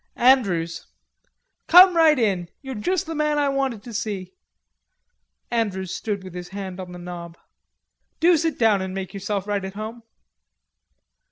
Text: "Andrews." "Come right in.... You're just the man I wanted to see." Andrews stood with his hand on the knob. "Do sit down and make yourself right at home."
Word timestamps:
"Andrews." 0.15 0.87
"Come 1.67 1.95
right 1.95 2.17
in.... 2.17 2.49
You're 2.63 2.73
just 2.73 3.05
the 3.05 3.13
man 3.13 3.37
I 3.37 3.49
wanted 3.49 3.83
to 3.83 3.93
see." 3.93 4.33
Andrews 5.51 5.93
stood 5.93 6.23
with 6.23 6.33
his 6.33 6.47
hand 6.49 6.79
on 6.79 6.91
the 6.91 6.97
knob. 6.97 7.37
"Do 8.19 8.35
sit 8.35 8.57
down 8.57 8.81
and 8.81 8.95
make 8.95 9.13
yourself 9.13 9.45
right 9.45 9.63
at 9.63 9.75
home." 9.75 10.01